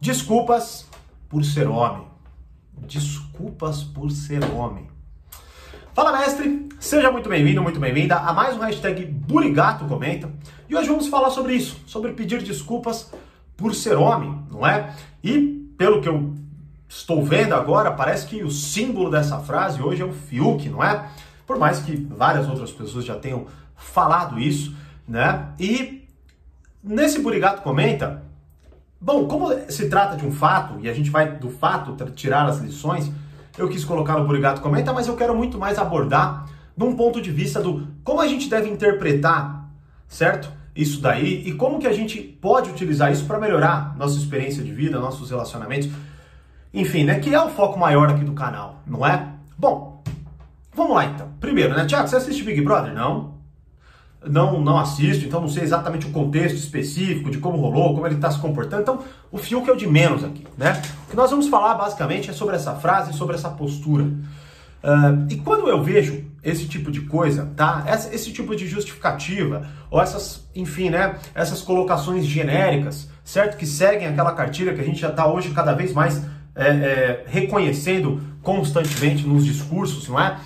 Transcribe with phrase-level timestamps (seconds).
[0.00, 0.88] Desculpas
[1.28, 2.06] por ser homem.
[2.88, 4.88] Desculpas por ser homem.
[5.92, 10.30] Fala mestre, seja muito bem-vindo, muito bem-vinda a mais um hashtag Burigato Comenta.
[10.70, 13.12] E hoje vamos falar sobre isso, sobre pedir desculpas
[13.58, 14.96] por ser homem, não é?
[15.22, 15.38] E
[15.76, 16.34] pelo que eu
[16.88, 21.10] estou vendo agora, parece que o símbolo dessa frase hoje é o Fiuk, não é?
[21.46, 24.74] Por mais que várias outras pessoas já tenham falado isso,
[25.06, 25.48] né?
[25.60, 26.08] E
[26.82, 28.29] nesse Burigato Comenta,
[29.00, 32.58] Bom, como se trata de um fato, e a gente vai do fato tirar as
[32.58, 33.10] lições,
[33.56, 36.46] eu quis colocar no Burigato Comenta, mas eu quero muito mais abordar
[36.76, 39.70] de um ponto de vista do como a gente deve interpretar,
[40.06, 40.52] certo?
[40.76, 44.70] Isso daí e como que a gente pode utilizar isso para melhorar nossa experiência de
[44.70, 45.88] vida, nossos relacionamentos,
[46.72, 47.18] enfim, né?
[47.20, 49.28] Que é o foco maior aqui do canal, não é?
[49.56, 50.02] Bom,
[50.74, 51.28] vamos lá então.
[51.40, 52.92] Primeiro, né, Tiago, você assiste Big Brother?
[52.92, 53.39] Não?
[54.26, 58.16] Não, não assisto, então não sei exatamente o contexto específico de como rolou, como ele
[58.16, 58.82] está se comportando.
[58.82, 58.98] Então,
[59.32, 60.80] o Fiuk é o de menos aqui, né?
[61.06, 64.04] O que nós vamos falar basicamente é sobre essa frase, sobre essa postura.
[64.04, 67.84] Uh, e quando eu vejo esse tipo de coisa, tá?
[67.86, 71.16] Esse, esse, tipo de justificativa, ou essas, enfim, né?
[71.34, 73.56] Essas colocações genéricas, certo?
[73.56, 76.22] Que seguem aquela cartilha que a gente já está hoje cada vez mais
[76.54, 80.38] é, é, reconhecendo constantemente nos discursos, não é?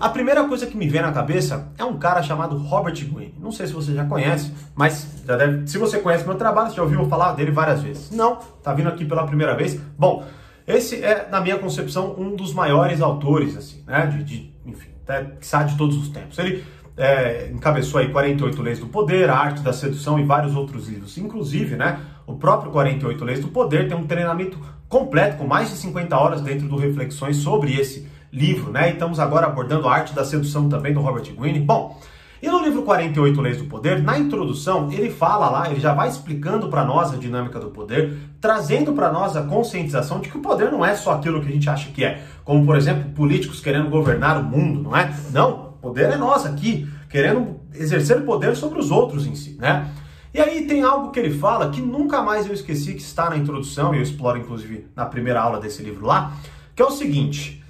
[0.00, 3.34] A primeira coisa que me vem na cabeça é um cara chamado Robert Greene.
[3.40, 6.76] Não sei se você já conhece, mas já deve, se você conhece meu trabalho, você
[6.76, 8.10] já ouviu falar dele várias vezes.
[8.10, 9.80] Não, tá vindo aqui pela primeira vez.
[9.98, 10.24] Bom,
[10.66, 14.06] esse é, na minha concepção, um dos maiores autores, assim, né?
[14.06, 16.38] De, de enfim, até, que de todos os tempos.
[16.38, 16.64] Ele
[16.96, 21.16] é, encabeçou aí 48 Leis do Poder, A Arte da Sedução e vários outros livros.
[21.16, 22.00] Inclusive, né?
[22.26, 24.58] O próprio 48 Leis do Poder tem um treinamento
[24.88, 28.90] completo, com mais de 50 horas dentro do Reflexões sobre esse livro, né?
[28.90, 31.60] E estamos agora abordando a arte da sedução também do Robert Greene.
[31.60, 32.00] Bom,
[32.42, 36.08] e no livro 48 Leis do Poder, na introdução, ele fala lá, ele já vai
[36.08, 40.42] explicando para nós a dinâmica do poder, trazendo para nós a conscientização de que o
[40.42, 42.22] poder não é só aquilo que a gente acha que é.
[42.44, 45.12] Como, por exemplo, políticos querendo governar o mundo, não é?
[45.32, 49.90] Não, o poder é nós aqui, querendo exercer poder sobre os outros em si, né?
[50.34, 53.38] E aí tem algo que ele fala que nunca mais eu esqueci que está na
[53.38, 56.32] introdução, e eu exploro inclusive na primeira aula desse livro lá,
[56.74, 57.64] que é o seguinte: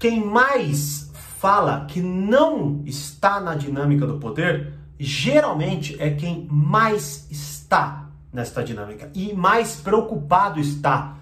[0.00, 8.08] quem mais fala que não está na dinâmica do poder, geralmente é quem mais está
[8.32, 11.16] nesta dinâmica e mais preocupado está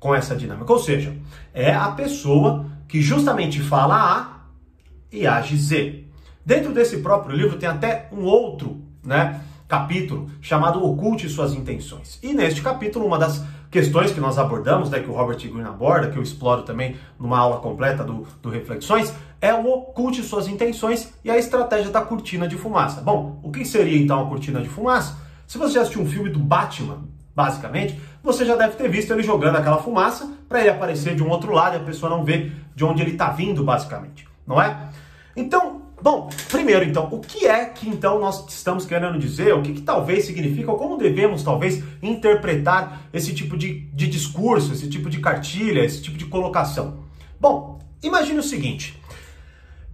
[0.00, 0.72] com essa dinâmica.
[0.72, 1.14] Ou seja,
[1.52, 4.40] é a pessoa que justamente fala A
[5.12, 6.04] e age Z.
[6.44, 12.18] Dentro desse próprio livro tem até um outro, né, capítulo chamado Oculte suas intenções.
[12.22, 16.10] E neste capítulo uma das questões que nós abordamos, né, que o Robert Greene aborda,
[16.10, 21.10] que eu exploro também numa aula completa do, do Reflexões, é o oculte suas intenções
[21.24, 23.00] e a estratégia da cortina de fumaça.
[23.00, 25.16] Bom, o que seria então a cortina de fumaça?
[25.46, 26.98] Se você assistiu um filme do Batman,
[27.34, 31.30] basicamente, você já deve ter visto ele jogando aquela fumaça para ele aparecer de um
[31.30, 34.88] outro lado e a pessoa não ver de onde ele está vindo, basicamente, não é?
[35.34, 35.71] Então,
[36.02, 39.82] Bom, primeiro então, o que é que então nós estamos querendo dizer, o que, que
[39.82, 45.20] talvez significa, ou como devemos talvez interpretar esse tipo de, de discurso, esse tipo de
[45.20, 47.04] cartilha, esse tipo de colocação?
[47.40, 49.00] Bom, imagine o seguinte.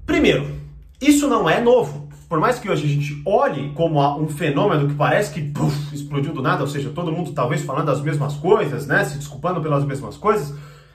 [0.07, 0.51] Primeiro,
[0.99, 2.09] isso não é novo.
[2.27, 6.33] Por mais que hoje a gente olhe como um fenômeno que parece que puff, explodiu
[6.33, 9.85] do nada, ou seja, todo mundo talvez falando as mesmas coisas, né, se desculpando pelas
[9.85, 10.55] mesmas coisas,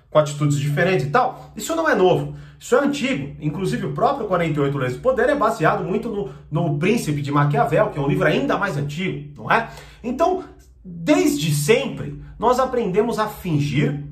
[0.10, 2.36] com atitudes diferentes e tal, isso não é novo.
[2.64, 3.36] Isso é antigo.
[3.42, 7.90] Inclusive, o próprio 48 Leis do Poder é baseado muito no, no Príncipe de Maquiavel,
[7.90, 9.70] que é um livro ainda mais antigo, não é?
[10.02, 10.46] Então,
[10.82, 14.06] desde sempre, nós aprendemos a fingir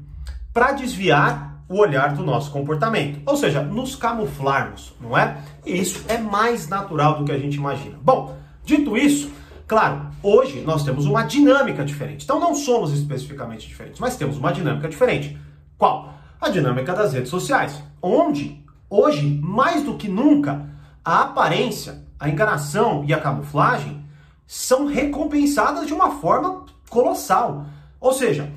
[0.54, 3.22] para desviar o olhar do nosso comportamento.
[3.26, 5.38] Ou seja, nos camuflarmos, não é?
[5.66, 7.98] E isso é mais natural do que a gente imagina.
[8.02, 8.36] Bom,
[8.66, 9.32] dito isso,
[9.66, 12.26] claro, hoje nós temos uma dinâmica diferente.
[12.26, 15.38] Então, não somos especificamente diferentes, mas temos uma dinâmica diferente.
[15.78, 16.21] Qual?
[16.42, 20.68] A dinâmica das redes sociais, onde hoje, mais do que nunca,
[21.06, 24.04] a aparência, a enganação e a camuflagem
[24.48, 27.68] são recompensadas de uma forma colossal.
[28.00, 28.52] Ou seja,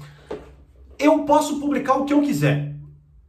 [0.99, 2.75] eu posso publicar o que eu quiser,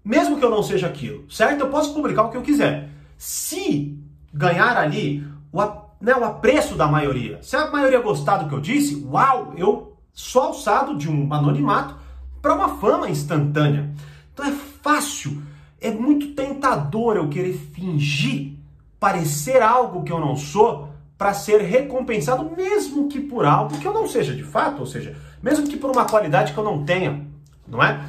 [0.02, 1.60] mesmo que eu não seja aquilo, certo?
[1.60, 2.90] Eu posso publicar o que eu quiser.
[3.18, 4.00] Se
[4.34, 5.62] ganhar ali o,
[6.00, 9.98] né, o apreço da maioria, se a maioria gostar do que eu disse, uau, eu
[10.14, 11.96] sou alçado de um anonimato
[12.42, 13.94] para uma fama instantânea.
[14.36, 15.42] Então é fácil,
[15.80, 18.52] é muito tentador eu querer fingir,
[19.00, 23.94] parecer algo que eu não sou, para ser recompensado, mesmo que por algo que eu
[23.94, 27.26] não seja de fato, ou seja, mesmo que por uma qualidade que eu não tenha,
[27.66, 28.04] não é?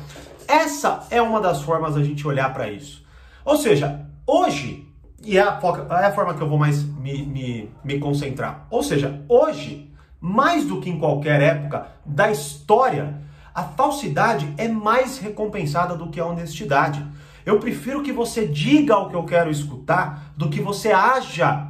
[0.49, 3.07] Essa é uma das formas da gente olhar para isso.
[3.45, 4.85] Ou seja, hoje,
[5.23, 5.61] e é a,
[6.01, 9.89] é a, forma que eu vou mais me, me, me concentrar, ou seja, hoje,
[10.21, 13.15] mais do que em qualquer época da história,
[13.57, 17.03] A falsidade é mais recompensada do que a honestidade.
[17.47, 21.69] Eu prefiro que você diga o que eu quero escutar do que você haja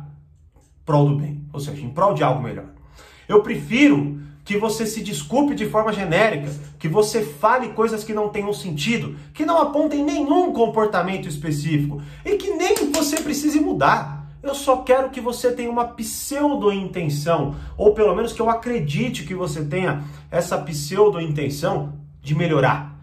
[0.85, 2.65] prol do bem, ou seja, em prol de algo melhor.
[3.29, 8.31] Eu prefiro que você se desculpe de forma genérica, que você fale coisas que não
[8.31, 14.16] tenham sentido, que não apontem nenhum comportamento específico e que nem você precise mudar.
[14.47, 19.35] Eu só quero que você tenha uma pseudo-intenção, ou pelo menos que eu acredite que
[19.35, 22.97] você tenha essa pseudo-intenção de melhorar.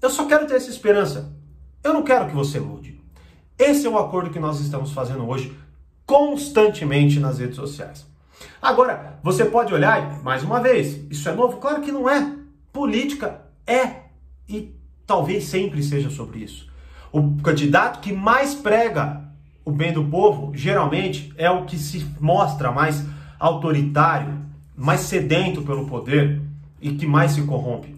[0.00, 1.32] Eu só quero ter essa esperança.
[1.82, 3.00] Eu não quero que você mude.
[3.58, 5.56] Esse é o acordo que nós estamos fazendo hoje
[6.06, 8.06] constantemente nas redes sociais.
[8.60, 11.56] Agora, você pode olhar, mais uma vez, isso é novo?
[11.56, 12.36] Claro que não é.
[12.72, 14.04] Política é
[14.48, 14.74] e
[15.06, 16.70] talvez sempre seja sobre isso.
[17.10, 19.24] O candidato que mais prega
[19.64, 23.04] o bem do povo, geralmente é o que se mostra mais
[23.38, 24.40] autoritário,
[24.76, 26.42] mais sedento pelo poder
[26.80, 27.94] e que mais se corrompe.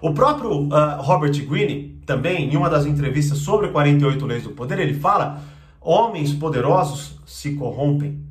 [0.00, 4.78] O próprio uh, Robert Greene, também, em uma das entrevistas sobre 48 Leis do Poder,
[4.78, 5.42] ele fala:
[5.80, 8.24] homens poderosos se corrompem,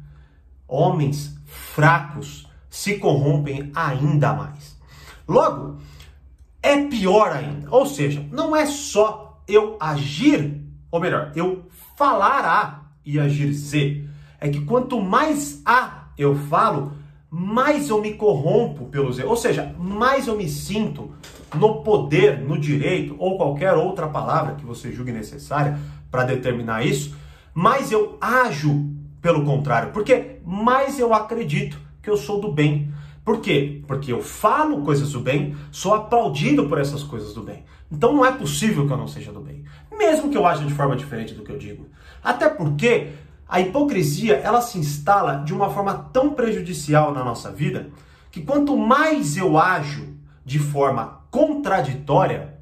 [0.68, 4.78] homens fracos se corrompem ainda mais.
[5.28, 5.78] Logo,
[6.64, 7.69] é pior ainda.
[7.69, 11.66] Ou seja, não é só eu agir, ou melhor, eu
[11.98, 14.04] falar A e agir Z.
[14.40, 16.94] É que quanto mais A eu falo,
[17.30, 19.24] mais eu me corrompo pelo Z.
[19.24, 21.12] Ou seja, mais eu me sinto
[21.56, 25.80] no poder, no direito, ou qualquer outra palavra que você julgue necessária
[26.12, 27.16] para determinar isso,
[27.54, 32.94] mais eu ajo pelo contrário, porque mais eu acredito que eu sou do bem.
[33.26, 33.82] Por quê?
[33.88, 37.66] Porque eu falo coisas do bem, sou aplaudido por essas coisas do bem.
[37.92, 39.64] Então não é possível que eu não seja do bem,
[39.98, 41.88] mesmo que eu aja de forma diferente do que eu digo.
[42.24, 43.10] Até porque
[43.48, 47.90] a hipocrisia, ela se instala de uma forma tão prejudicial na nossa vida,
[48.30, 50.16] que quanto mais eu ajo
[50.46, 52.56] de forma contraditória,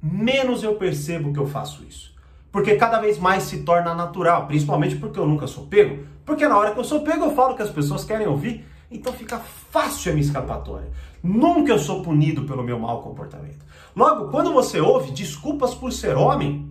[0.00, 2.14] menos eu percebo que eu faço isso.
[2.52, 6.04] Porque cada vez mais se torna natural, principalmente porque eu nunca sou pego.
[6.24, 9.12] Porque na hora que eu sou pego, eu falo que as pessoas querem ouvir, então
[9.12, 10.88] fica fácil a minha escapatória.
[11.22, 13.66] Nunca eu sou punido pelo meu mau comportamento.
[13.94, 16.68] Logo, quando você ouve desculpas por ser homem,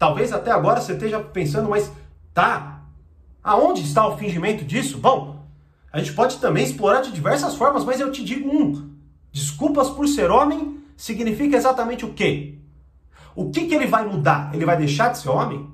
[0.00, 1.92] talvez até agora você esteja pensando, mas
[2.32, 2.80] tá,
[3.44, 4.96] aonde está o fingimento disso?
[4.96, 5.44] Bom,
[5.92, 8.90] a gente pode também explorar de diversas formas, mas eu te digo um:
[9.30, 12.58] desculpas por ser homem significa exatamente o quê?
[13.36, 14.50] O que, que ele vai mudar?
[14.54, 15.68] Ele vai deixar de ser homem?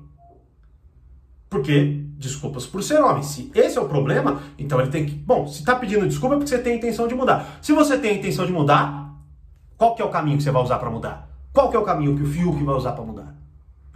[1.49, 3.23] Porque, desculpas por ser homem.
[3.23, 5.15] Se esse é o problema, então ele tem que.
[5.15, 7.59] Bom, se está pedindo desculpa é porque você tem a intenção de mudar.
[7.61, 9.15] Se você tem a intenção de mudar,
[9.77, 11.29] qual que é o caminho que você vai usar para mudar?
[11.53, 13.37] Qual que é o caminho que o Fiuk vai usar para mudar?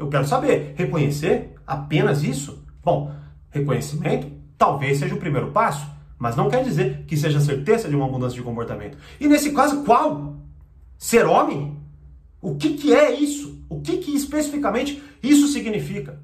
[0.01, 0.73] Eu quero saber.
[0.75, 2.65] Reconhecer apenas isso?
[2.83, 3.11] Bom,
[3.51, 5.87] reconhecimento talvez seja o primeiro passo,
[6.17, 8.97] mas não quer dizer que seja certeza de uma mudança de comportamento.
[9.19, 10.37] E nesse caso, qual?
[10.97, 11.77] Ser homem?
[12.41, 13.63] O que, que é isso?
[13.69, 16.19] O que, que especificamente isso significa?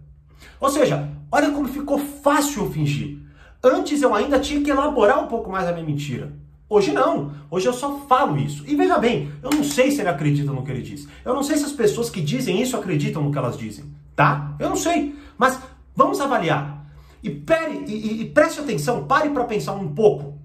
[0.60, 3.20] Ou seja, olha como ficou fácil fingir.
[3.64, 6.34] Antes eu ainda tinha que elaborar um pouco mais a minha mentira.
[6.70, 7.32] Hoje não.
[7.50, 8.64] Hoje eu só falo isso.
[8.68, 11.08] E veja bem, eu não sei se ele acredita no que ele diz.
[11.24, 13.86] Eu não sei se as pessoas que dizem isso acreditam no que elas dizem.
[14.16, 14.54] Tá?
[14.60, 15.16] Eu não sei.
[15.38, 15.60] Mas
[15.96, 16.86] vamos avaliar.
[17.24, 20.38] E, pere, e, e preste atenção, pare para pensar um pouco.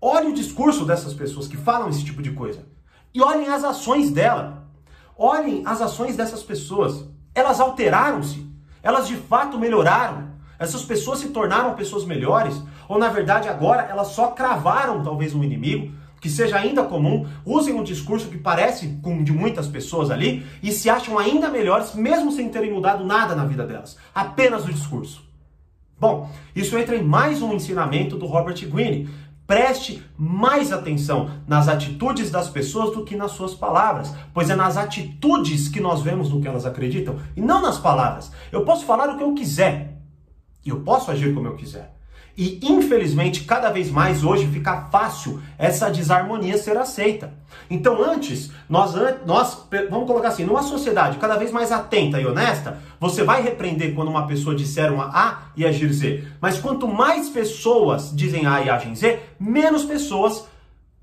[0.00, 2.64] Olhe o discurso dessas pessoas que falam esse tipo de coisa.
[3.12, 4.68] E olhem as ações dela.
[5.16, 7.04] Olhem as ações dessas pessoas.
[7.34, 8.46] Elas alteraram-se.
[8.82, 10.25] Elas de fato melhoraram.
[10.58, 12.62] Essas pessoas se tornaram pessoas melhores.
[12.88, 17.74] Ou na verdade agora elas só cravaram talvez um inimigo que seja ainda comum, usem
[17.74, 22.32] um discurso que parece com de muitas pessoas ali e se acham ainda melhores mesmo
[22.32, 25.24] sem terem mudado nada na vida delas, apenas o discurso.
[26.00, 29.08] Bom, isso entra em mais um ensinamento do Robert Greene,
[29.46, 34.76] Preste mais atenção nas atitudes das pessoas do que nas suas palavras, pois é nas
[34.76, 38.32] atitudes que nós vemos no que elas acreditam e não nas palavras.
[38.50, 39.95] Eu posso falar o que eu quiser
[40.66, 41.96] e eu posso agir como eu quiser.
[42.36, 47.32] E infelizmente, cada vez mais hoje fica fácil essa desarmonia ser aceita.
[47.70, 48.94] Então, antes, nós,
[49.24, 53.94] nós vamos colocar assim, numa sociedade cada vez mais atenta e honesta, você vai repreender
[53.94, 56.24] quando uma pessoa disser uma A e agir Z.
[56.38, 60.46] Mas quanto mais pessoas dizem A e agem Z, menos pessoas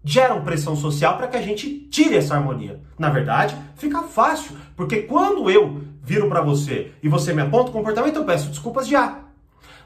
[0.04, 2.80] geram pressão social para que a gente tire essa harmonia.
[3.00, 7.74] Na verdade, fica fácil, porque quando eu viro para você e você me aponta o
[7.74, 9.23] comportamento, eu peço desculpas de A.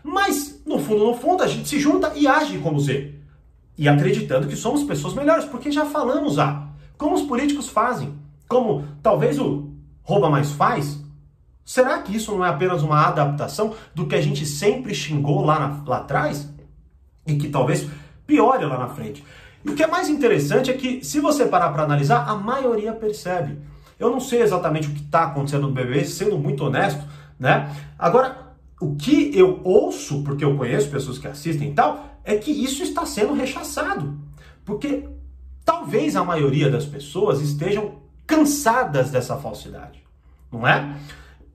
[0.03, 3.13] Mas, no fundo, no fundo, a gente se junta e age como Z.
[3.77, 6.67] E acreditando que somos pessoas melhores, porque já falamos A.
[6.97, 8.13] Como os políticos fazem.
[8.47, 9.69] Como talvez o
[10.03, 10.99] rouba mais faz.
[11.63, 15.59] Será que isso não é apenas uma adaptação do que a gente sempre xingou lá,
[15.59, 16.49] na, lá atrás?
[17.25, 17.87] E que talvez
[18.25, 19.23] piore lá na frente.
[19.65, 22.93] E o que é mais interessante é que, se você parar para analisar, a maioria
[22.93, 23.59] percebe.
[23.99, 27.03] Eu não sei exatamente o que está acontecendo no BBB, sendo muito honesto,
[27.37, 27.75] né?
[27.99, 28.46] Agora,
[28.79, 32.83] o que eu ouço, porque eu conheço pessoas que assistem e tal, é que isso
[32.83, 34.17] está sendo rechaçado.
[34.63, 35.07] Porque
[35.65, 40.03] talvez a maioria das pessoas estejam cansadas dessa falsidade,
[40.51, 40.95] não é?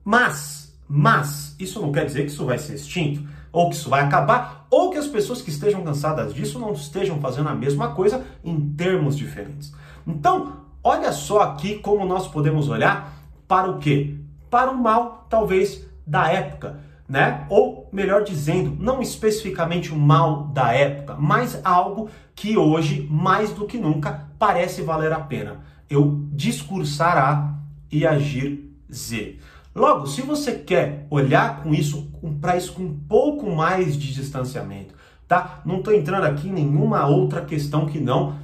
[0.03, 4.01] Mas, mas, isso não quer dizer que isso vai ser extinto, ou que isso vai
[4.01, 8.25] acabar, ou que as pessoas que estejam cansadas disso não estejam fazendo a mesma coisa
[8.43, 9.71] em termos diferentes.
[10.05, 13.13] Então, olha só aqui como nós podemos olhar
[13.47, 14.17] para o quê?
[14.49, 17.45] Para o mal, talvez, da época né?
[17.49, 23.65] Ou melhor dizendo, não especificamente o mal da época, mas algo que hoje, mais do
[23.65, 25.61] que nunca, parece valer a pena.
[25.89, 27.53] Eu discursar A
[27.91, 29.37] e agir Z.
[29.75, 34.93] Logo, se você quer olhar com isso, para isso com um pouco mais de distanciamento,
[35.27, 35.61] tá?
[35.65, 38.35] Não estou entrando aqui em nenhuma outra questão que não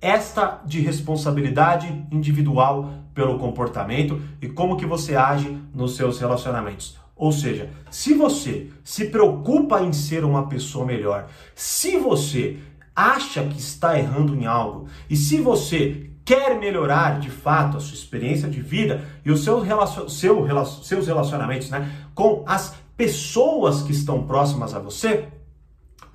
[0.00, 6.96] esta de responsabilidade individual pelo comportamento e como que você age nos seus relacionamentos.
[7.18, 12.58] Ou seja, se você se preocupa em ser uma pessoa melhor, se você
[12.94, 17.94] acha que está errando em algo e se você quer melhorar de fato a sua
[17.94, 20.08] experiência de vida e os seus, relacion...
[20.08, 20.46] seu,
[20.82, 25.26] seus relacionamentos né, com as pessoas que estão próximas a você,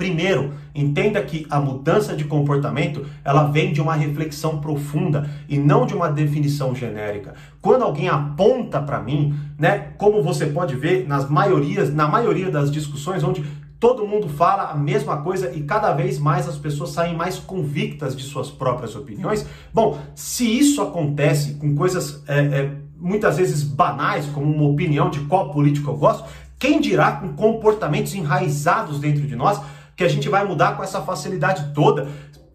[0.04, 5.86] Primeiro, entenda que a mudança de comportamento, ela vem de uma reflexão profunda e não
[5.86, 7.36] de uma definição genérica.
[7.62, 12.70] Quando alguém aponta para mim, né, como você pode ver nas maiorias, na maioria das
[12.70, 13.46] discussões onde
[13.80, 18.14] todo mundo fala a mesma coisa e cada vez mais as pessoas saem mais convictas
[18.14, 19.48] de suas próprias opiniões.
[19.74, 25.22] Bom, se isso acontece com coisas é, é, muitas vezes banais, como uma opinião de
[25.22, 26.26] qual político eu gosto,
[26.64, 29.60] quem dirá com comportamentos enraizados dentro de nós?
[29.96, 32.08] Que a gente vai mudar com essa facilidade toda,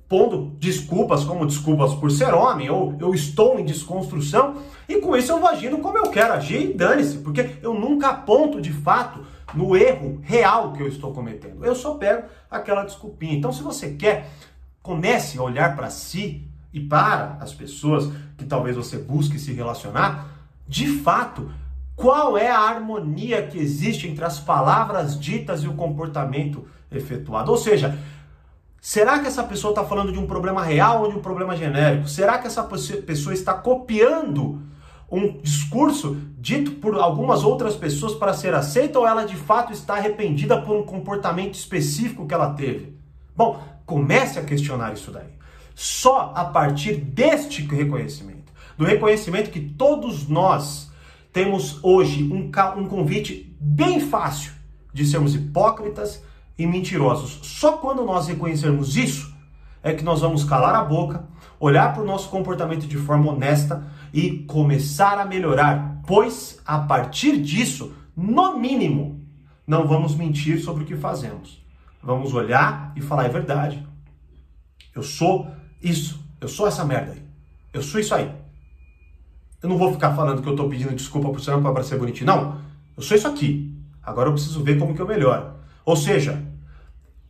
[0.08, 4.56] pondo desculpas como desculpas por ser homem, ou eu estou em desconstrução,
[4.88, 8.08] e com isso eu vou agindo como eu quero agir e dane-se, porque eu nunca
[8.08, 11.64] aponto de fato no erro real que eu estou cometendo.
[11.64, 13.34] Eu só pego aquela desculpinha.
[13.34, 14.30] Então, se você quer,
[14.82, 20.28] comece a olhar para si e para as pessoas que talvez você busque se relacionar,
[20.66, 21.50] de fato,
[21.96, 27.50] qual é a harmonia que existe entre as palavras ditas e o comportamento efetuado.
[27.50, 27.98] Ou seja,
[28.80, 32.08] será que essa pessoa está falando de um problema real ou de um problema genérico?
[32.08, 34.62] Será que essa pessoa está copiando
[35.10, 39.94] um discurso dito por algumas outras pessoas para ser aceita ou ela de fato está
[39.94, 42.98] arrependida por um comportamento específico que ela teve?
[43.34, 45.38] Bom, comece a questionar isso daí.
[45.74, 50.90] Só a partir deste reconhecimento, do reconhecimento que todos nós
[51.32, 54.52] temos hoje um, um convite bem fácil
[54.92, 56.22] de sermos hipócritas,
[56.58, 57.38] e mentirosos.
[57.42, 59.32] Só quando nós reconhecermos isso
[59.82, 61.24] é que nós vamos calar a boca,
[61.60, 67.40] olhar para o nosso comportamento de forma honesta e começar a melhorar, pois a partir
[67.40, 69.24] disso, no mínimo,
[69.66, 71.64] não vamos mentir sobre o que fazemos.
[72.02, 73.86] Vamos olhar e falar é verdade.
[74.94, 75.48] Eu sou
[75.82, 77.22] isso, eu sou essa merda aí.
[77.72, 78.32] Eu sou isso aí.
[79.62, 82.26] Eu não vou ficar falando que eu estou pedindo desculpa por ser para ser bonitinho.
[82.26, 82.60] Não,
[82.96, 83.76] eu sou isso aqui.
[84.02, 85.57] Agora eu preciso ver como que eu melhoro.
[85.88, 86.38] Ou seja,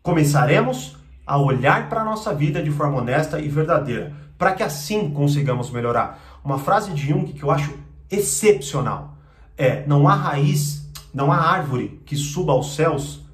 [0.03, 5.11] começaremos a olhar para a nossa vida de forma honesta e verdadeira, para que assim
[5.11, 6.41] consigamos melhorar.
[6.43, 7.73] Uma frase de Jung que eu acho
[8.11, 9.17] excepcional
[9.57, 13.25] é: não há raiz, não há árvore que suba aos céus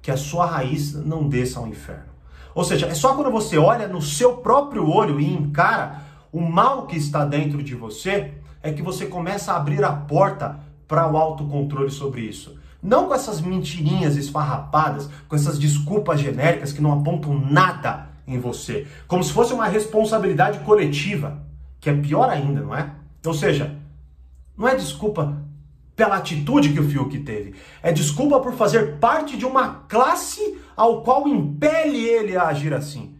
[0.00, 2.12] que a sua raiz não desça ao inferno.
[2.54, 6.86] Ou seja, é só quando você olha no seu próprio olho e encara o mal
[6.86, 8.32] que está dentro de você,
[8.62, 12.56] é que você começa a abrir a porta para o autocontrole sobre isso.
[12.82, 18.86] Não com essas mentirinhas esfarrapadas, com essas desculpas genéricas que não apontam nada em você.
[19.06, 21.42] Como se fosse uma responsabilidade coletiva,
[21.80, 22.90] que é pior ainda, não é?
[23.24, 23.76] Ou seja,
[24.56, 25.42] não é desculpa
[25.96, 31.02] pela atitude que o Fiuk teve, é desculpa por fazer parte de uma classe ao
[31.02, 33.16] qual impele ele a agir assim.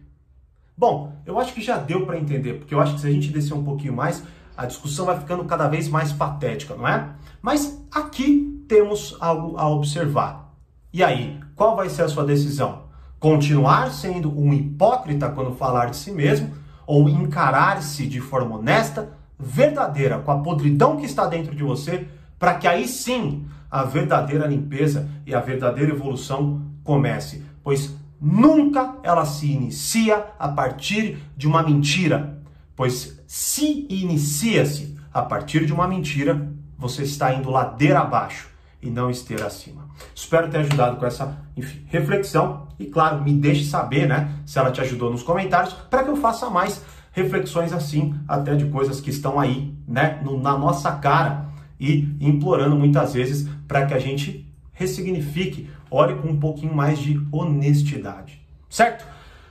[0.77, 3.31] Bom, eu acho que já deu para entender, porque eu acho que se a gente
[3.31, 4.23] descer um pouquinho mais,
[4.55, 7.09] a discussão vai ficando cada vez mais patética, não é?
[7.41, 10.53] Mas aqui temos algo a observar.
[10.93, 12.83] E aí, qual vai ser a sua decisão?
[13.19, 16.53] Continuar sendo um hipócrita quando falar de si mesmo
[16.85, 22.07] ou encarar-se de forma honesta, verdadeira, com a podridão que está dentro de você,
[22.37, 27.43] para que aí sim a verdadeira limpeza e a verdadeira evolução comece?
[27.63, 32.39] Pois nunca ela se inicia a partir de uma mentira,
[32.75, 38.49] pois se inicia-se a partir de uma mentira, você está indo ladeira abaixo
[38.81, 39.87] e não esteira acima.
[40.15, 44.71] Espero ter ajudado com essa enfim, reflexão e, claro, me deixe saber né, se ela
[44.71, 46.81] te ajudou nos comentários para que eu faça mais
[47.11, 52.75] reflexões assim, até de coisas que estão aí né, no, na nossa cara e implorando
[52.75, 59.05] muitas vezes para que a gente ressignifique, olhe com um pouquinho mais de honestidade, certo?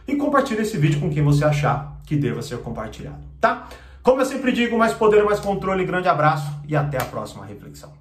[0.07, 3.69] E compartilhe esse vídeo com quem você achar que deva ser compartilhado, tá?
[4.03, 7.93] Como eu sempre digo, mais poder, mais controle, grande abraço e até a próxima reflexão.